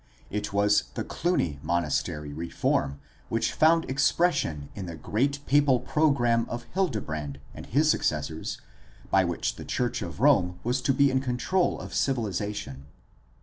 It 0.31 0.51
was 0.51 0.85
the 0.95 1.03
Cluny 1.03 1.59
monastery 1.61 2.33
reform 2.33 2.99
which 3.29 3.53
found 3.53 3.85
expression 3.87 4.69
in 4.73 4.87
the 4.87 4.95
great 4.95 5.45
papal 5.45 5.79
program 5.79 6.47
of 6.49 6.63
Hildebrand 6.73 7.39
and 7.53 7.67
his 7.67 7.91
successors 7.91 8.59
by 9.11 9.23
which 9.23 9.57
the 9.57 9.63
Church 9.63 10.01
of 10.01 10.19
Rome 10.19 10.57
was 10.63 10.81
to 10.81 10.93
be 10.95 11.11
in 11.11 11.21
control 11.21 11.79
of 11.79 11.93
civilization. 11.93 12.87